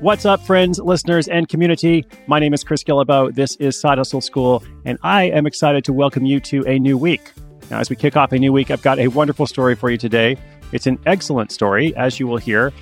What's 0.00 0.24
up, 0.24 0.40
friends, 0.46 0.78
listeners, 0.78 1.26
and 1.26 1.48
community? 1.48 2.06
My 2.28 2.38
name 2.38 2.54
is 2.54 2.62
Chris 2.62 2.84
Guillebeau. 2.84 3.34
This 3.34 3.56
is 3.56 3.76
Side 3.76 3.98
Hustle 3.98 4.20
School, 4.20 4.62
and 4.84 4.96
I 5.02 5.24
am 5.24 5.44
excited 5.44 5.84
to 5.86 5.92
welcome 5.92 6.24
you 6.24 6.38
to 6.38 6.64
a 6.68 6.78
new 6.78 6.96
week. 6.96 7.32
Now, 7.68 7.80
as 7.80 7.90
we 7.90 7.96
kick 7.96 8.16
off 8.16 8.30
a 8.30 8.38
new 8.38 8.52
week, 8.52 8.70
I've 8.70 8.80
got 8.80 9.00
a 9.00 9.08
wonderful 9.08 9.44
story 9.44 9.74
for 9.74 9.90
you 9.90 9.98
today. 9.98 10.36
It's 10.70 10.86
an 10.86 11.00
excellent 11.04 11.50
story, 11.50 11.96
as 11.96 12.20
you 12.20 12.28
will 12.28 12.36
hear. 12.36 12.72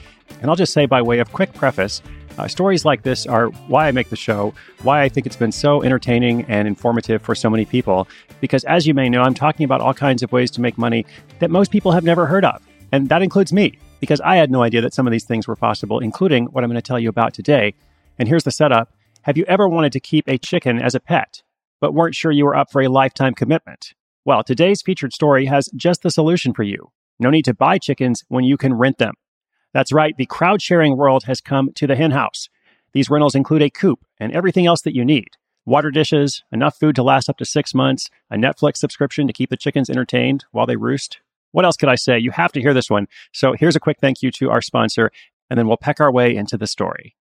And 0.43 0.51
I'll 0.51 0.57
just 0.57 0.75
say, 0.75 0.85
by 0.85 1.01
way 1.01 1.19
of 1.19 1.33
quick 1.33 1.55
preface, 1.55 2.03
uh, 2.37 2.49
stories 2.49 2.85
like 2.85 3.03
this 3.03 3.25
are 3.27 3.47
why 3.67 3.89
I 3.89 3.93
make 3.93 4.11
the 4.11 4.17
show, 4.17 4.53
why 4.83 5.01
I 5.01 5.09
think 5.09 5.25
it's 5.25 5.37
been 5.37 5.53
so 5.53 5.83
entertaining 5.83 6.45
and 6.49 6.69
informative 6.69 7.23
for 7.23 7.35
so 7.35 7.49
many 7.49 7.65
people. 7.65 8.07
Because 8.43 8.63
as 8.65 8.87
you 8.87 8.93
may 8.93 9.09
know, 9.09 9.23
I'm 9.23 9.33
talking 9.33 9.65
about 9.65 9.81
all 9.81 9.95
kinds 9.95 10.23
of 10.23 10.33
ways 10.33 10.51
to 10.51 10.61
make 10.61 10.77
money 10.77 11.07
that 11.39 11.51
most 11.51 11.71
people 11.71 11.93
have 11.93 12.05
never 12.05 12.27
heard 12.27 12.45
of. 12.45 12.63
And 12.93 13.09
that 13.09 13.23
includes 13.23 13.55
me 13.55 13.79
because 14.01 14.21
I 14.21 14.37
had 14.37 14.51
no 14.51 14.63
idea 14.63 14.81
that 14.81 14.95
some 14.95 15.07
of 15.07 15.11
these 15.11 15.25
things 15.25 15.47
were 15.47 15.57
possible, 15.57 15.99
including 15.99 16.47
what 16.47 16.65
I'm 16.65 16.71
going 16.71 16.81
to 16.81 16.87
tell 16.87 16.99
you 16.99 17.09
about 17.09 17.35
today. 17.35 17.75
And 18.19 18.29
here's 18.29 18.45
the 18.45 18.51
setup 18.51 18.93
Have 19.23 19.37
you 19.37 19.45
ever 19.47 19.69
wanted 19.69 19.93
to 19.93 20.01
keep 20.01 20.29
a 20.29 20.39
chicken 20.39 20.81
as 20.81 20.95
a 20.95 21.01
pet, 21.01 21.43
but 21.81 21.95
weren't 21.95 22.15
sure 22.15 22.33
you 22.33 22.45
were 22.45 22.57
up 22.57 22.71
for 22.71 22.83
a 22.83 22.89
lifetime 22.89 23.35
commitment? 23.35 23.95
Well, 24.25 24.43
today's 24.43 24.83
featured 24.83 25.13
story 25.13 25.47
has 25.47 25.69
just 25.77 26.03
the 26.03 26.11
solution 26.11 26.53
for 26.53 26.63
you. 26.63 26.91
No 27.19 27.31
need 27.31 27.45
to 27.45 27.55
buy 27.55 27.79
chickens 27.79 28.25
when 28.29 28.45
you 28.45 28.57
can 28.57 28.75
rent 28.75 28.99
them. 28.99 29.15
That's 29.73 29.93
right, 29.93 30.17
the 30.17 30.27
crowd 30.27 30.63
sharing 30.63 30.97
world 30.97 31.25
has 31.25 31.41
come 31.41 31.73
to 31.75 31.87
the 31.87 31.97
hen 31.97 32.11
house. 32.11 32.49
These 32.93 33.11
rentals 33.11 33.35
include 33.35 33.63
a 33.63 33.71
coop 33.71 34.01
and 34.19 34.33
everything 34.33 34.67
else 34.67 34.83
that 34.83 34.95
you 34.95 35.05
need 35.05 35.29
water 35.67 35.91
dishes, 35.91 36.45
enough 36.53 36.79
food 36.79 36.95
to 36.95 37.03
last 37.03 37.29
up 37.29 37.37
to 37.37 37.45
six 37.45 37.75
months, 37.75 38.09
a 38.31 38.37
Netflix 38.37 38.77
subscription 38.77 39.27
to 39.27 39.33
keep 39.33 39.51
the 39.51 39.57
chickens 39.57 39.91
entertained 39.91 40.45
while 40.53 40.65
they 40.65 40.77
roost, 40.77 41.19
what 41.57 41.65
else 41.65 41.79
could 41.79 41.89
I 41.89 41.95
say? 41.95 42.19
You 42.19 42.33
have 42.33 42.53
to 42.53 42.61
hear 42.61 42.75
this 42.75 42.91
one. 42.91 43.07
So 43.33 43.55
here's 43.59 43.77
a 43.77 43.81
quick 43.81 43.97
thank 43.99 44.21
you 44.21 44.31
to 44.33 44.51
our 44.51 44.61
sponsor, 44.61 45.11
and 45.49 45.59
then 45.59 45.67
we'll 45.67 45.79
peck 45.79 46.01
our 46.01 46.13
way 46.13 46.37
into 46.37 46.59
the 46.59 46.67
story. 46.67 47.17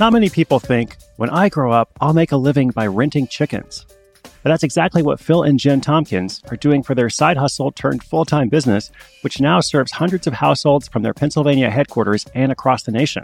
Not 0.00 0.12
many 0.12 0.28
people 0.28 0.58
think, 0.58 0.96
when 1.16 1.30
I 1.30 1.48
grow 1.48 1.70
up, 1.70 1.92
I'll 2.00 2.12
make 2.12 2.32
a 2.32 2.36
living 2.36 2.70
by 2.70 2.88
renting 2.88 3.28
chickens. 3.28 3.86
But 4.42 4.50
that's 4.50 4.64
exactly 4.64 5.00
what 5.00 5.20
Phil 5.20 5.44
and 5.44 5.60
Jen 5.60 5.80
Tompkins 5.80 6.42
are 6.50 6.56
doing 6.56 6.82
for 6.82 6.96
their 6.96 7.08
side 7.08 7.36
hustle 7.36 7.70
turned 7.70 8.02
full 8.02 8.24
time 8.24 8.48
business, 8.48 8.90
which 9.20 9.40
now 9.40 9.60
serves 9.60 9.92
hundreds 9.92 10.26
of 10.26 10.32
households 10.32 10.88
from 10.88 11.04
their 11.04 11.14
Pennsylvania 11.14 11.70
headquarters 11.70 12.26
and 12.34 12.50
across 12.50 12.82
the 12.82 12.90
nation. 12.90 13.22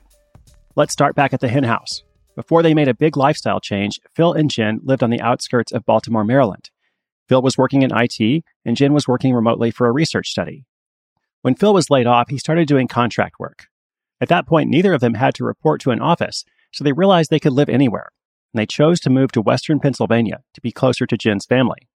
Let's 0.76 0.92
start 0.92 1.16
back 1.16 1.32
at 1.32 1.41
the 1.41 1.48
hen 1.48 1.64
house. 1.64 2.04
Before 2.34 2.62
they 2.62 2.75
made 2.75 2.88
a 2.88 2.94
big 2.94 3.16
lifestyle 3.16 3.60
change, 3.60 4.00
Phil 4.15 4.32
and 4.32 4.50
Jen 4.50 4.81
lived 4.82 5.03
on 5.03 5.10
the 5.10 5.20
outskirts 5.20 5.70
of 5.70 5.84
Baltimore, 5.84 6.25
Maryland. 6.25 6.70
Phil 7.28 7.43
was 7.43 7.59
working 7.59 7.82
in 7.82 7.93
IT, 7.94 8.44
and 8.65 8.76
Jen 8.76 8.94
was 8.94 9.06
working 9.06 9.34
remotely 9.34 9.70
for 9.70 9.87
a 9.87 9.93
research 9.93 10.28
study. 10.28 10.65
When 11.43 11.54
Phil 11.54 11.75
was 11.75 11.91
laid 11.91 12.06
off, 12.06 12.31
he 12.31 12.38
started 12.38 12.69
doing 12.69 12.88
contract 12.88 13.38
work. 13.38 13.66
At 14.20 14.28
that 14.28 14.47
point, 14.47 14.70
neither 14.70 14.94
of 14.94 15.00
them 15.00 15.15
had 15.15 15.34
to 15.34 15.44
report 15.44 15.81
to 15.82 15.91
an 15.91 16.00
office, 16.00 16.44
so 16.72 16.84
they 16.84 16.93
realized 16.93 17.31
they 17.31 17.41
could 17.41 17.53
live 17.53 17.69
anywhere, 17.69 18.10
and 18.53 18.60
they 18.60 18.66
chose 18.66 18.99
to 19.00 19.10
move 19.10 19.32
to 19.32 19.43
western 19.43 19.81
Pennsylvania 19.81 20.43
to 20.54 20.60
be 20.60 20.72
closer 20.72 21.06
to 21.06 21.19
Jen's 21.19 21.44
family. 21.44 21.88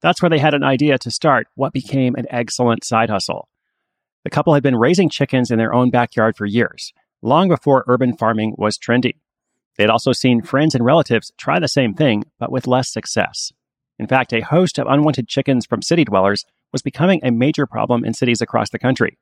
That's 0.00 0.20
where 0.20 0.30
they 0.30 0.38
had 0.38 0.54
an 0.54 0.64
idea 0.64 0.98
to 0.98 1.10
start 1.10 1.46
what 1.54 1.72
became 1.72 2.16
an 2.16 2.26
excellent 2.30 2.84
side 2.84 3.10
hustle. 3.10 3.48
The 4.24 4.30
couple 4.30 4.54
had 4.54 4.62
been 4.62 4.76
raising 4.76 5.08
chickens 5.08 5.50
in 5.50 5.58
their 5.58 5.72
own 5.72 5.90
backyard 5.90 6.36
for 6.36 6.46
years, 6.46 6.92
long 7.22 7.48
before 7.48 7.84
urban 7.86 8.16
farming 8.16 8.54
was 8.58 8.76
trendy. 8.76 9.16
They'd 9.78 9.90
also 9.90 10.12
seen 10.12 10.42
friends 10.42 10.74
and 10.74 10.84
relatives 10.84 11.32
try 11.38 11.58
the 11.58 11.68
same 11.68 11.94
thing, 11.94 12.24
but 12.38 12.52
with 12.52 12.66
less 12.66 12.92
success. 12.92 13.52
In 13.98 14.06
fact, 14.06 14.32
a 14.32 14.40
host 14.40 14.78
of 14.78 14.86
unwanted 14.86 15.28
chickens 15.28 15.64
from 15.64 15.80
city 15.80 16.04
dwellers 16.04 16.44
was 16.72 16.82
becoming 16.82 17.20
a 17.22 17.30
major 17.30 17.66
problem 17.66 18.04
in 18.04 18.14
cities 18.14 18.40
across 18.40 18.70
the 18.70 18.78
country. 18.78 19.18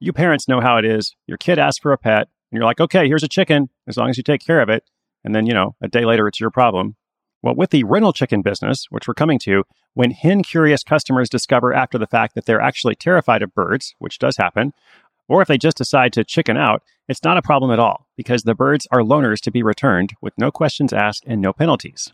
You 0.00 0.12
parents 0.12 0.48
know 0.48 0.60
how 0.60 0.78
it 0.78 0.84
is. 0.84 1.14
Your 1.26 1.38
kid 1.38 1.58
asks 1.58 1.80
for 1.80 1.92
a 1.92 1.98
pet, 1.98 2.28
and 2.50 2.58
you're 2.58 2.64
like, 2.64 2.80
okay, 2.80 3.06
here's 3.06 3.22
a 3.22 3.28
chicken, 3.28 3.68
as 3.86 3.96
long 3.96 4.08
as 4.08 4.16
you 4.16 4.22
take 4.22 4.44
care 4.44 4.60
of 4.60 4.68
it. 4.68 4.84
And 5.24 5.34
then, 5.34 5.46
you 5.46 5.54
know, 5.54 5.74
a 5.80 5.88
day 5.88 6.04
later, 6.04 6.28
it's 6.28 6.40
your 6.40 6.50
problem. 6.50 6.96
Well, 7.42 7.54
with 7.54 7.70
the 7.70 7.84
rental 7.84 8.12
chicken 8.12 8.42
business, 8.42 8.86
which 8.90 9.06
we're 9.06 9.14
coming 9.14 9.38
to, 9.40 9.64
when 9.94 10.10
hen 10.10 10.42
curious 10.42 10.82
customers 10.82 11.28
discover 11.28 11.72
after 11.72 11.98
the 11.98 12.06
fact 12.06 12.34
that 12.34 12.44
they're 12.44 12.60
actually 12.60 12.94
terrified 12.94 13.42
of 13.42 13.54
birds, 13.54 13.94
which 13.98 14.18
does 14.18 14.36
happen, 14.36 14.72
or 15.28 15.42
if 15.42 15.48
they 15.48 15.58
just 15.58 15.76
decide 15.76 16.12
to 16.12 16.24
chicken 16.24 16.56
out, 16.56 16.82
it's 17.08 17.24
not 17.24 17.36
a 17.36 17.42
problem 17.42 17.70
at 17.70 17.78
all 17.78 18.06
because 18.16 18.42
the 18.42 18.54
birds 18.54 18.86
are 18.90 19.00
loaners 19.00 19.40
to 19.40 19.50
be 19.50 19.62
returned 19.62 20.14
with 20.20 20.34
no 20.38 20.50
questions 20.50 20.92
asked 20.92 21.24
and 21.26 21.40
no 21.40 21.52
penalties. 21.52 22.12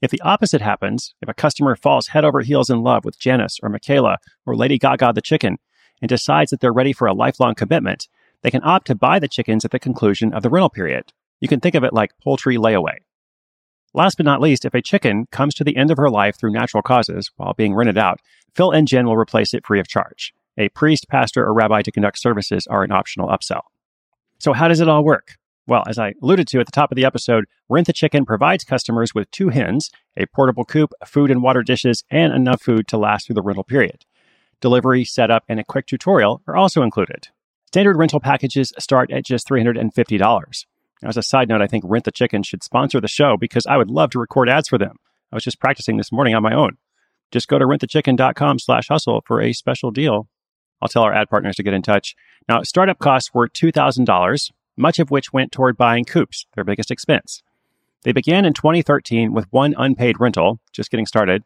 If 0.00 0.10
the 0.10 0.20
opposite 0.22 0.60
happens, 0.60 1.14
if 1.22 1.28
a 1.28 1.34
customer 1.34 1.76
falls 1.76 2.08
head 2.08 2.24
over 2.24 2.40
heels 2.40 2.70
in 2.70 2.82
love 2.82 3.04
with 3.04 3.20
Janice 3.20 3.58
or 3.62 3.68
Michaela 3.68 4.18
or 4.44 4.56
Lady 4.56 4.78
Gaga 4.78 5.12
the 5.12 5.20
chicken 5.20 5.58
and 6.00 6.08
decides 6.08 6.50
that 6.50 6.60
they're 6.60 6.72
ready 6.72 6.92
for 6.92 7.06
a 7.06 7.14
lifelong 7.14 7.54
commitment, 7.54 8.08
they 8.42 8.50
can 8.50 8.64
opt 8.64 8.88
to 8.88 8.96
buy 8.96 9.18
the 9.18 9.28
chickens 9.28 9.64
at 9.64 9.70
the 9.70 9.78
conclusion 9.78 10.32
of 10.34 10.42
the 10.42 10.50
rental 10.50 10.70
period. 10.70 11.12
You 11.40 11.48
can 11.48 11.60
think 11.60 11.76
of 11.76 11.84
it 11.84 11.92
like 11.92 12.18
poultry 12.20 12.56
layaway. 12.56 12.96
Last 13.94 14.16
but 14.16 14.26
not 14.26 14.40
least, 14.40 14.64
if 14.64 14.74
a 14.74 14.82
chicken 14.82 15.26
comes 15.30 15.54
to 15.54 15.64
the 15.64 15.76
end 15.76 15.90
of 15.90 15.98
her 15.98 16.10
life 16.10 16.36
through 16.36 16.52
natural 16.52 16.82
causes 16.82 17.30
while 17.36 17.52
being 17.52 17.74
rented 17.74 17.98
out, 17.98 18.20
Phil 18.56 18.72
and 18.72 18.88
Jen 18.88 19.06
will 19.06 19.16
replace 19.16 19.54
it 19.54 19.66
free 19.66 19.78
of 19.78 19.86
charge 19.86 20.32
a 20.58 20.68
priest, 20.70 21.08
pastor, 21.08 21.44
or 21.44 21.54
rabbi 21.54 21.82
to 21.82 21.92
conduct 21.92 22.18
services 22.18 22.66
are 22.66 22.82
an 22.82 22.92
optional 22.92 23.28
upsell. 23.28 23.62
So, 24.38 24.52
how 24.52 24.68
does 24.68 24.80
it 24.80 24.88
all 24.88 25.04
work? 25.04 25.36
Well, 25.66 25.84
as 25.86 25.98
I 25.98 26.14
alluded 26.22 26.48
to 26.48 26.60
at 26.60 26.66
the 26.66 26.72
top 26.72 26.90
of 26.90 26.96
the 26.96 27.04
episode, 27.04 27.44
Rent 27.68 27.86
the 27.86 27.92
Chicken 27.92 28.24
provides 28.24 28.64
customers 28.64 29.14
with 29.14 29.30
two 29.30 29.50
hens, 29.50 29.90
a 30.16 30.26
portable 30.26 30.64
coop, 30.64 30.92
food 31.06 31.30
and 31.30 31.42
water 31.42 31.62
dishes, 31.62 32.02
and 32.10 32.32
enough 32.32 32.62
food 32.62 32.88
to 32.88 32.98
last 32.98 33.26
through 33.26 33.34
the 33.34 33.42
rental 33.42 33.64
period. 33.64 34.04
Delivery, 34.60 35.04
setup, 35.04 35.44
and 35.48 35.60
a 35.60 35.64
quick 35.64 35.86
tutorial 35.86 36.42
are 36.46 36.56
also 36.56 36.82
included. 36.82 37.28
Standard 37.66 37.96
rental 37.96 38.20
packages 38.20 38.72
start 38.78 39.10
at 39.12 39.24
just 39.24 39.48
$350. 39.48 40.66
As 41.04 41.16
a 41.16 41.22
side 41.22 41.48
note, 41.48 41.62
I 41.62 41.66
think 41.66 41.84
Rent 41.86 42.04
the 42.04 42.12
Chicken 42.12 42.42
should 42.42 42.62
sponsor 42.62 43.00
the 43.00 43.08
show 43.08 43.36
because 43.36 43.66
I 43.66 43.76
would 43.76 43.90
love 43.90 44.10
to 44.10 44.18
record 44.18 44.48
ads 44.48 44.68
for 44.68 44.78
them. 44.78 44.96
I 45.32 45.36
was 45.36 45.44
just 45.44 45.60
practicing 45.60 45.96
this 45.96 46.12
morning 46.12 46.34
on 46.34 46.42
my 46.42 46.54
own. 46.54 46.76
Just 47.30 47.48
go 47.48 47.58
to 47.58 47.64
rentthechicken.com 47.64 48.58
slash 48.58 48.88
hustle 48.88 49.22
for 49.26 49.40
a 49.40 49.52
special 49.52 49.90
deal 49.90 50.28
I'll 50.82 50.88
tell 50.88 51.04
our 51.04 51.14
ad 51.14 51.30
partners 51.30 51.56
to 51.56 51.62
get 51.62 51.74
in 51.74 51.82
touch. 51.82 52.16
Now, 52.48 52.62
startup 52.62 52.98
costs 52.98 53.32
were 53.32 53.48
$2,000, 53.48 54.50
much 54.76 54.98
of 54.98 55.10
which 55.12 55.32
went 55.32 55.52
toward 55.52 55.76
buying 55.76 56.04
coops, 56.04 56.44
their 56.54 56.64
biggest 56.64 56.90
expense. 56.90 57.42
They 58.02 58.12
began 58.12 58.44
in 58.44 58.52
2013 58.52 59.32
with 59.32 59.46
one 59.50 59.74
unpaid 59.78 60.18
rental, 60.18 60.58
just 60.72 60.90
getting 60.90 61.06
started. 61.06 61.44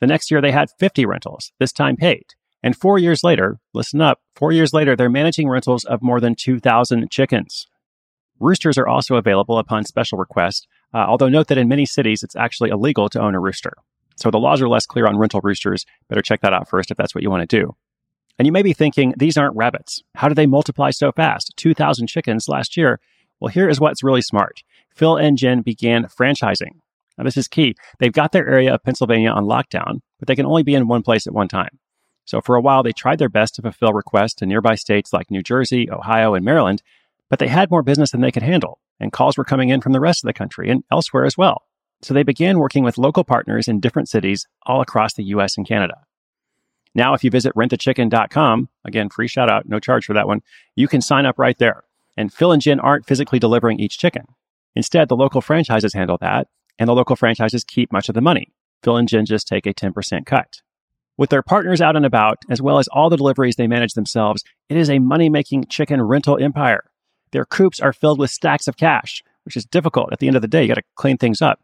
The 0.00 0.08
next 0.08 0.30
year, 0.32 0.40
they 0.40 0.50
had 0.50 0.68
50 0.78 1.06
rentals, 1.06 1.52
this 1.60 1.72
time 1.72 1.96
paid. 1.96 2.24
And 2.62 2.76
four 2.76 2.98
years 2.98 3.22
later, 3.22 3.60
listen 3.72 4.00
up, 4.00 4.20
four 4.34 4.50
years 4.50 4.72
later, 4.72 4.96
they're 4.96 5.08
managing 5.08 5.48
rentals 5.48 5.84
of 5.84 6.02
more 6.02 6.20
than 6.20 6.34
2,000 6.34 7.08
chickens. 7.08 7.68
Roosters 8.40 8.76
are 8.76 8.88
also 8.88 9.14
available 9.14 9.58
upon 9.58 9.84
special 9.84 10.18
request, 10.18 10.66
uh, 10.92 10.98
although 10.98 11.28
note 11.28 11.46
that 11.46 11.58
in 11.58 11.68
many 11.68 11.86
cities 11.86 12.24
it's 12.24 12.36
actually 12.36 12.70
illegal 12.70 13.08
to 13.10 13.20
own 13.20 13.34
a 13.36 13.40
rooster. 13.40 13.74
So 14.16 14.30
the 14.30 14.38
laws 14.38 14.60
are 14.60 14.68
less 14.68 14.86
clear 14.86 15.06
on 15.06 15.16
rental 15.16 15.40
roosters. 15.42 15.86
Better 16.08 16.22
check 16.22 16.40
that 16.40 16.52
out 16.52 16.68
first 16.68 16.90
if 16.90 16.96
that's 16.96 17.14
what 17.14 17.22
you 17.22 17.30
want 17.30 17.48
to 17.48 17.60
do. 17.60 17.76
And 18.38 18.46
you 18.46 18.52
may 18.52 18.62
be 18.62 18.72
thinking, 18.72 19.14
these 19.16 19.36
aren't 19.36 19.56
rabbits. 19.56 20.02
How 20.14 20.28
do 20.28 20.34
they 20.34 20.46
multiply 20.46 20.90
so 20.90 21.12
fast? 21.12 21.54
2,000 21.56 22.06
chickens 22.06 22.48
last 22.48 22.76
year. 22.76 23.00
Well, 23.40 23.48
here 23.48 23.68
is 23.68 23.80
what's 23.80 24.02
really 24.02 24.22
smart. 24.22 24.62
Phil 24.94 25.16
and 25.16 25.38
Jen 25.38 25.62
began 25.62 26.04
franchising. 26.04 26.80
Now, 27.16 27.24
this 27.24 27.36
is 27.36 27.48
key. 27.48 27.74
They've 27.98 28.12
got 28.12 28.32
their 28.32 28.46
area 28.46 28.74
of 28.74 28.82
Pennsylvania 28.82 29.30
on 29.30 29.44
lockdown, 29.44 30.00
but 30.18 30.28
they 30.28 30.36
can 30.36 30.46
only 30.46 30.62
be 30.62 30.74
in 30.74 30.88
one 30.88 31.02
place 31.02 31.26
at 31.26 31.32
one 31.32 31.48
time. 31.48 31.78
So 32.26 32.40
for 32.40 32.56
a 32.56 32.60
while, 32.60 32.82
they 32.82 32.92
tried 32.92 33.18
their 33.18 33.28
best 33.28 33.54
to 33.54 33.62
fulfill 33.62 33.92
requests 33.92 34.34
to 34.34 34.46
nearby 34.46 34.74
states 34.74 35.12
like 35.12 35.30
New 35.30 35.42
Jersey, 35.42 35.90
Ohio, 35.90 36.34
and 36.34 36.44
Maryland, 36.44 36.82
but 37.30 37.38
they 37.38 37.48
had 37.48 37.70
more 37.70 37.82
business 37.82 38.10
than 38.10 38.20
they 38.20 38.32
could 38.32 38.42
handle, 38.42 38.80
and 39.00 39.12
calls 39.12 39.38
were 39.38 39.44
coming 39.44 39.68
in 39.68 39.80
from 39.80 39.92
the 39.92 40.00
rest 40.00 40.22
of 40.22 40.26
the 40.26 40.32
country 40.34 40.68
and 40.68 40.84
elsewhere 40.90 41.24
as 41.24 41.38
well. 41.38 41.62
So 42.02 42.12
they 42.12 42.22
began 42.22 42.58
working 42.58 42.84
with 42.84 42.98
local 42.98 43.24
partners 43.24 43.68
in 43.68 43.80
different 43.80 44.08
cities 44.08 44.46
all 44.64 44.80
across 44.80 45.14
the 45.14 45.24
US 45.24 45.56
and 45.56 45.66
Canada. 45.66 46.05
Now, 46.96 47.12
if 47.12 47.22
you 47.22 47.30
visit 47.30 47.54
rentthechicken.com, 47.54 48.70
again, 48.86 49.10
free 49.10 49.28
shout 49.28 49.50
out, 49.50 49.68
no 49.68 49.78
charge 49.78 50.06
for 50.06 50.14
that 50.14 50.26
one, 50.26 50.40
you 50.76 50.88
can 50.88 51.02
sign 51.02 51.26
up 51.26 51.38
right 51.38 51.58
there. 51.58 51.84
And 52.16 52.32
Phil 52.32 52.52
and 52.52 52.62
Jen 52.62 52.80
aren't 52.80 53.04
physically 53.04 53.38
delivering 53.38 53.78
each 53.78 53.98
chicken. 53.98 54.24
Instead, 54.74 55.10
the 55.10 55.16
local 55.16 55.42
franchises 55.42 55.92
handle 55.92 56.16
that, 56.22 56.48
and 56.78 56.88
the 56.88 56.94
local 56.94 57.14
franchises 57.14 57.64
keep 57.64 57.92
much 57.92 58.08
of 58.08 58.14
the 58.14 58.22
money. 58.22 58.54
Phil 58.82 58.96
and 58.96 59.06
Jen 59.06 59.26
just 59.26 59.46
take 59.46 59.66
a 59.66 59.74
10% 59.74 60.24
cut. 60.24 60.62
With 61.18 61.28
their 61.28 61.42
partners 61.42 61.82
out 61.82 61.96
and 61.96 62.06
about, 62.06 62.38
as 62.48 62.62
well 62.62 62.78
as 62.78 62.88
all 62.88 63.10
the 63.10 63.18
deliveries 63.18 63.56
they 63.56 63.66
manage 63.66 63.92
themselves, 63.92 64.42
it 64.70 64.78
is 64.78 64.88
a 64.88 64.98
money 64.98 65.28
making 65.28 65.66
chicken 65.66 66.00
rental 66.00 66.42
empire. 66.42 66.84
Their 67.32 67.44
coops 67.44 67.78
are 67.78 67.92
filled 67.92 68.18
with 68.18 68.30
stacks 68.30 68.68
of 68.68 68.78
cash, 68.78 69.22
which 69.44 69.56
is 69.56 69.66
difficult. 69.66 70.14
At 70.14 70.20
the 70.20 70.28
end 70.28 70.36
of 70.36 70.42
the 70.42 70.48
day, 70.48 70.62
you 70.62 70.68
got 70.68 70.76
to 70.76 70.82
clean 70.94 71.18
things 71.18 71.42
up. 71.42 71.60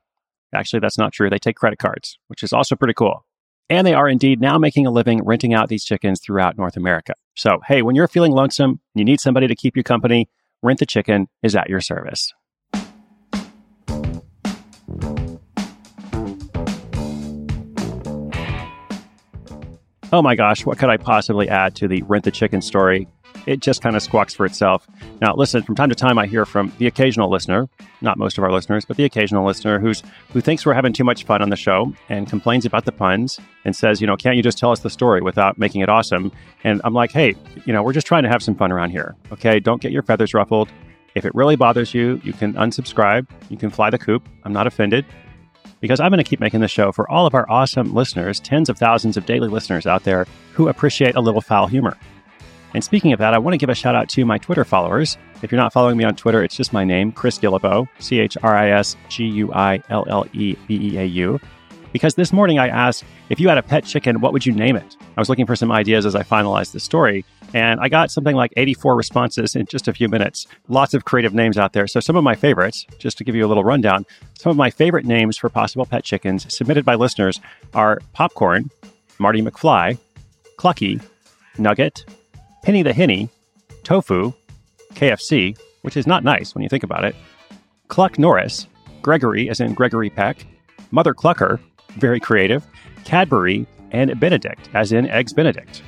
Actually, 0.55 0.81
that's 0.81 0.99
not 0.99 1.14
true. 1.14 1.31
They 1.31 1.38
take 1.38 1.56
credit 1.56 1.78
cards, 1.78 2.19
which 2.28 2.43
is 2.43 2.52
also 2.52 2.76
pretty 2.76 2.93
cool. 2.93 3.25
And 3.73 3.87
they 3.87 3.95
are 3.95 4.07
indeed 4.07 4.39
now 4.39 4.59
making 4.59 4.87
a 4.87 4.91
living 4.91 5.25
renting 5.25 5.55
out 5.55 5.71
these 5.71 5.83
chickens 5.83 6.21
throughout 6.21 6.59
North 6.59 6.77
America. 6.77 7.15
So, 7.35 7.61
hey, 7.67 7.81
when 7.81 7.95
you're 7.95 8.07
feeling 8.07 8.33
lonesome 8.33 8.81
you 8.95 9.03
need 9.03 9.19
somebody 9.19 9.47
to 9.47 9.55
keep 9.55 9.79
you 9.79 9.83
company, 9.83 10.29
Rent 10.63 10.79
the 10.79 10.85
Chicken 10.85 11.27
is 11.43 11.57
at 11.57 11.71
your 11.71 11.81
service. 11.81 12.35
Oh 20.13 20.21
my 20.21 20.35
gosh, 20.35 20.67
what 20.67 20.77
could 20.77 20.91
I 20.91 20.99
possibly 20.99 21.49
add 21.49 21.75
to 21.77 21.89
the 21.89 22.03
Rent 22.03 22.25
the 22.25 22.31
Chicken 22.31 22.61
story? 22.61 23.09
It 23.47 23.61
just 23.61 23.83
kind 23.83 23.97
of 23.97 24.03
squawks 24.03 24.35
for 24.35 24.47
itself. 24.47 24.87
Now, 25.21 25.35
listen, 25.35 25.62
from 25.62 25.75
time 25.75 25.89
to 25.89 25.94
time, 25.94 26.19
I 26.19 26.27
hear 26.27 26.44
from 26.44 26.73
the 26.79 26.87
occasional 26.87 27.31
listener, 27.31 27.69
not 28.00 28.19
most 28.19 28.39
of 28.39 28.44
our 28.44 28.53
listeners, 28.53 28.85
but 28.85 28.97
the 28.97 29.05
occasional 29.05 29.47
listener 29.47 29.79
who's 29.79 30.03
who 30.33 30.41
thinks 30.41 30.65
we're 30.65 30.75
having 30.75 30.93
too 30.93 31.05
much 31.05 31.25
fun 31.25 31.43
on 31.43 31.50
the 31.50 31.56
show 31.56 31.93
and 32.09 32.29
complains 32.29 32.65
about 32.65 32.85
the 32.85 32.93
puns 32.93 33.39
and 33.65 33.75
says, 33.75 34.00
you 34.00 34.06
know, 34.06 34.17
can't 34.17 34.37
you 34.37 34.43
just 34.43 34.59
tell 34.59 34.71
us 34.71 34.81
the 34.81 34.91
story 34.91 35.21
without 35.21 35.59
making 35.59 35.81
it 35.81 35.89
awesome? 35.89 36.33
And 36.65 36.81
I'm 36.85 36.94
like, 36.94 37.12
hey, 37.12 37.35
you 37.65 37.73
know, 37.73 37.83
we're 37.83 37.93
just 37.93 38.06
trying 38.06 38.23
to 38.23 38.29
have 38.29 38.43
some 38.43 38.55
fun 38.55 38.73
around 38.73 38.91
here. 38.91 39.17
Okay, 39.33 39.61
don't 39.61 39.81
get 39.81 39.93
your 39.93 40.03
feathers 40.03 40.35
ruffled. 40.35 40.69
If 41.15 41.25
it 41.25 41.35
really 41.35 41.56
bothers 41.56 41.93
you, 41.93 42.21
you 42.25 42.33
can 42.33 42.55
unsubscribe. 42.55 43.29
You 43.50 43.56
can 43.56 43.71
fly 43.71 43.91
the 43.91 43.99
coop. 43.99 44.27
I'm 44.45 44.53
not 44.53 44.67
offended 44.67 45.05
because 45.81 46.00
I'm 46.00 46.11
going 46.11 46.25
to 46.25 46.29
keep 46.29 46.41
making 46.41 46.61
the 46.61 46.69
show 46.69 46.93
for 46.93 47.11
all 47.11 47.27
of 47.27 47.35
our 47.35 47.45
awesome 47.50 47.93
listeners, 47.93 48.41
tens 48.41 48.71
of 48.71 48.79
thousands 48.79 49.17
of 49.17 49.27
daily 49.27 49.49
listeners 49.49 49.87
out 49.87 50.05
there 50.05 50.27
who 50.53 50.69
appreciate 50.69 51.17
a 51.17 51.21
little 51.21 51.41
foul 51.41 51.67
humor. 51.67 51.99
And 52.75 52.83
speaking 52.83 53.13
of 53.13 53.19
that, 53.19 53.35
I 53.35 53.39
want 53.39 53.55
to 53.55 53.59
give 53.59 53.69
a 53.69 53.75
shout 53.75 53.95
out 53.95 54.09
to 54.11 54.25
my 54.25 54.39
Twitter 54.39 54.65
followers. 54.65 55.19
If 55.43 55.53
you're 55.53 55.61
not 55.61 55.73
following 55.73 55.97
me 55.97 56.05
on 56.05 56.17
Twitter, 56.17 56.43
it's 56.43 56.57
just 56.57 56.73
my 56.73 56.85
name, 56.85 57.13
Chris 57.13 57.39
Guillebeau, 57.39 57.87
C 57.99 58.19
H 58.19 58.37
R 58.43 58.57
I 58.57 58.71
S 58.71 58.97
G 59.09 59.25
U 59.25 59.53
I 59.53 59.83
L 59.91 60.07
L 60.09 60.27
E 60.33 60.57
B 60.67 60.93
E 60.93 60.99
A 60.99 61.05
U. 61.05 61.39
Because 61.93 62.15
this 62.15 62.33
morning 62.33 62.59
I 62.59 62.69
asked, 62.69 63.05
if 63.29 63.39
you 63.39 63.49
had 63.51 63.59
a 63.59 63.63
pet 63.63 63.85
chicken, 63.85 64.21
what 64.21 64.33
would 64.33 64.47
you 64.47 64.53
name 64.53 64.77
it? 64.77 64.97
I 65.17 65.21
was 65.21 65.29
looking 65.29 65.45
for 65.45 65.55
some 65.55 65.71
ideas 65.71 66.07
as 66.07 66.15
I 66.15 66.23
finalized 66.23 66.73
the 66.73 66.81
story, 66.81 67.27
and 67.53 67.79
I 67.81 67.91
got 67.91 68.11
something 68.11 68.35
like 68.35 68.51
84 68.57 68.97
responses 68.97 69.55
in 69.55 69.67
just 69.67 69.89
a 69.89 69.93
few 69.93 70.09
minutes. 70.09 70.47
Lots 70.69 70.95
of 70.95 71.05
creative 71.05 71.35
names 71.35 71.59
out 71.59 71.75
there. 71.75 71.87
So, 71.87 72.01
some 72.01 72.17
of 72.17 72.25
my 72.25 72.35
favorites, 72.35 72.87
just 72.99 73.19
to 73.19 73.25
give 73.25 73.35
you 73.35 73.45
a 73.45 73.49
little 73.49 73.65
rundown, 73.65 74.07
some 74.39 74.49
of 74.49 74.57
my 74.57 74.71
favorite 74.71 75.05
names 75.05 75.37
for 75.37 75.51
possible 75.51 75.85
pet 75.85 76.03
chickens 76.03 76.53
submitted 76.55 76.87
by 76.87 76.95
listeners 76.95 77.41
are 77.75 78.01
Popcorn, 78.15 78.71
Marty 79.19 79.43
McFly, 79.43 79.99
Clucky, 80.57 81.03
Nugget, 81.59 82.07
Penny 82.62 82.82
the 82.82 82.93
Henny, 82.93 83.29
Tofu, 83.82 84.32
KFC, 84.94 85.59
which 85.82 85.97
is 85.97 86.06
not 86.06 86.23
nice 86.23 86.55
when 86.55 86.62
you 86.62 86.69
think 86.69 86.85
about 86.85 87.05
it, 87.05 87.17
Cluck 87.88 88.19
Norris, 88.19 88.69
Gregory, 89.03 89.50
as 89.50 89.61
in 89.61 89.75
Gregory 89.75 90.11
Peck, 90.11 90.47
Mother 90.93 91.12
Clucker, 91.12 91.59
very 91.99 92.20
creative, 92.20 92.64
Cadbury, 93.05 93.67
and 93.91 94.19
Benedict, 94.19 94.70
as 94.75 94.93
in 94.93 95.11
Eggs 95.11 95.32
Benedict. 95.32 95.82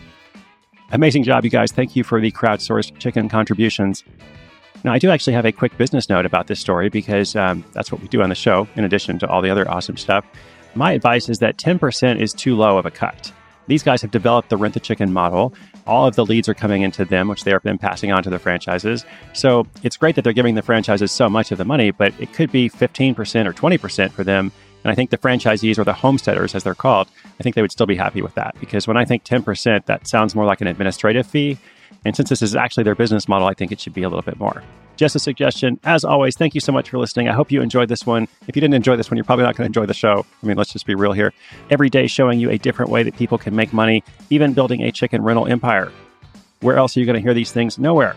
Amazing 0.91 1.23
job, 1.23 1.45
you 1.45 1.51
guys. 1.51 1.73
Thank 1.73 1.97
you 1.97 2.05
for 2.05 2.21
the 2.21 2.33
crowdsourced 2.33 2.99
chicken 2.99 3.29
contributions. 3.29 4.05
Now, 4.83 4.93
I 4.93 4.99
do 4.99 5.11
actually 5.11 5.33
have 5.33 5.47
a 5.47 5.53
quick 5.53 5.77
business 5.79 6.11
note 6.11 6.27
about 6.27 6.47
this 6.47 6.61
story 6.61 6.91
because 6.91 7.35
um, 7.37 7.65
that's 7.73 7.91
what 7.91 8.03
we 8.03 8.09
do 8.09 8.21
on 8.21 8.29
the 8.29 8.35
show, 8.35 8.69
in 8.77 8.85
addition 8.85 9.19
to 9.21 9.29
all 9.29 9.41
the 9.41 9.49
other 9.49 9.69
awesome 9.71 9.97
stuff. 9.97 10.27
My 10.75 10.93
advice 10.93 11.29
is 11.29 11.39
that 11.39 11.57
10% 11.57 12.21
is 12.21 12.35
too 12.35 12.55
low 12.55 12.77
of 12.77 12.85
a 12.85 12.91
cut. 12.91 13.33
These 13.67 13.83
guys 13.83 14.03
have 14.03 14.11
developed 14.11 14.51
the 14.51 14.57
rent 14.57 14.75
the 14.75 14.81
chicken 14.81 15.13
model. 15.13 15.55
All 15.87 16.07
of 16.07 16.17
the 16.17 16.25
leads 16.25 16.49
are 16.49 16.55
coming 16.55 16.83
into 16.83 17.05
them, 17.05 17.29
which 17.29 17.45
they 17.45 17.51
have 17.51 17.63
been 17.63 17.79
passing 17.79 18.13
on 18.13 18.23
to 18.23 18.31
the 18.31 18.39
franchises. 18.39 19.05
So 19.33 19.67
it's 19.83 19.97
great 19.97 20.17
that 20.17 20.23
they're 20.23 20.33
giving 20.33 20.55
the 20.55 20.63
franchises 20.63 21.13
so 21.13 21.29
much 21.29 21.53
of 21.53 21.59
the 21.59 21.65
money, 21.65 21.91
but 21.91 22.13
it 22.21 22.33
could 22.33 22.53
be 22.53 22.69
15% 22.69 23.47
or 23.47 23.53
20% 23.53 24.11
for 24.11 24.25
them. 24.25 24.53
And 24.85 24.93
I 24.93 24.95
think 24.95 25.11
the 25.11 25.19
franchisees 25.19 25.79
or 25.79 25.85
the 25.85 25.95
homesteaders, 25.95 26.55
as 26.55 26.63
they're 26.63 26.75
called, 26.75 27.09
I 27.41 27.43
think 27.43 27.55
they 27.55 27.63
would 27.63 27.73
still 27.73 27.87
be 27.87 27.97
happy 27.97 28.21
with 28.21 28.35
that 28.35 28.55
because 28.61 28.87
when 28.87 28.99
I 28.99 29.07
think 29.07 29.25
10%, 29.25 29.87
that 29.87 30.07
sounds 30.07 30.35
more 30.35 30.45
like 30.45 30.61
an 30.61 30.67
administrative 30.67 31.27
fee. 31.27 31.59
And 32.05 32.15
since 32.15 32.29
this 32.29 32.43
is 32.43 32.55
actually 32.55 32.85
their 32.85 32.95
business 32.95 33.29
model, 33.29 33.49
I 33.49 33.55
think 33.55 33.73
it 33.73 33.81
should 33.81 33.95
be 33.95 34.03
a 34.03 34.09
little 34.09 34.23
bit 34.23 34.39
more. 34.39 34.63
Just 34.97 35.17
a 35.17 35.19
suggestion. 35.19 35.81
As 35.85 36.05
always, 36.05 36.37
thank 36.37 36.55
you 36.55 36.61
so 36.61 36.71
much 36.71 36.91
for 36.91 36.99
listening. 36.99 37.29
I 37.29 37.33
hope 37.33 37.51
you 37.51 37.63
enjoyed 37.63 37.89
this 37.89 38.07
one. 38.07 38.29
If 38.47 38.55
you 38.55 38.61
didn't 38.61 38.75
enjoy 38.75 38.97
this 38.97 39.11
one, 39.11 39.17
you're 39.17 39.25
probably 39.25 39.45
not 39.45 39.57
going 39.57 39.65
to 39.65 39.69
enjoy 39.79 39.87
the 39.87 39.95
show. 39.95 40.25
I 40.43 40.47
mean, 40.47 40.57
let's 40.57 40.73
just 40.73 40.87
be 40.87 40.95
real 40.95 41.13
here. 41.13 41.33
Every 41.71 41.91
day 41.91 42.07
showing 42.07 42.39
you 42.39 42.51
a 42.51 42.59
different 42.59 42.91
way 42.91 43.03
that 43.03 43.17
people 43.17 43.39
can 43.39 43.57
make 43.57 43.73
money, 43.73 44.05
even 44.31 44.53
building 44.53 44.83
a 44.83 44.93
chicken 44.93 45.23
rental 45.23 45.47
empire. 45.47 45.91
Where 46.61 46.77
else 46.77 46.97
are 46.97 47.01
you 47.01 47.07
going 47.07 47.17
to 47.17 47.23
hear 47.23 47.35
these 47.35 47.53
things? 47.53 47.79
Nowhere. 47.79 48.17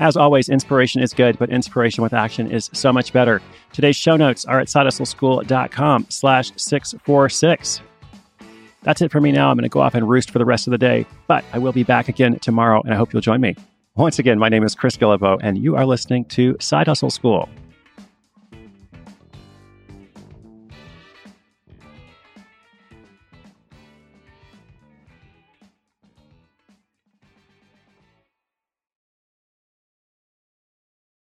As 0.00 0.16
always, 0.16 0.48
inspiration 0.48 1.00
is 1.02 1.14
good, 1.14 1.38
but 1.38 1.50
inspiration 1.50 2.02
with 2.02 2.12
action 2.12 2.50
is 2.50 2.68
so 2.72 2.92
much 2.92 3.12
better. 3.12 3.40
Today's 3.72 3.96
show 3.96 4.16
notes 4.16 4.44
are 4.44 4.58
at 4.58 4.66
sidehustleschool.com 4.66 6.06
slash 6.08 6.50
646. 6.56 7.80
That's 8.84 9.02
it 9.02 9.10
for 9.10 9.20
me 9.20 9.32
now. 9.32 9.50
I'm 9.50 9.56
going 9.56 9.64
to 9.64 9.68
go 9.68 9.80
off 9.80 9.94
and 9.94 10.08
roost 10.08 10.30
for 10.30 10.38
the 10.38 10.44
rest 10.44 10.66
of 10.66 10.70
the 10.70 10.78
day, 10.78 11.06
but 11.26 11.44
I 11.52 11.58
will 11.58 11.72
be 11.72 11.82
back 11.82 12.08
again 12.08 12.38
tomorrow, 12.38 12.80
and 12.82 12.92
I 12.92 12.96
hope 12.96 13.12
you'll 13.12 13.22
join 13.22 13.40
me. 13.40 13.56
Once 13.96 14.18
again, 14.18 14.38
my 14.38 14.48
name 14.48 14.62
is 14.62 14.74
Chris 14.74 14.96
Guillebeau, 14.96 15.38
and 15.42 15.56
you 15.56 15.74
are 15.76 15.86
listening 15.86 16.24
to 16.26 16.56
Side 16.60 16.86
Hustle 16.86 17.10
School. 17.10 17.48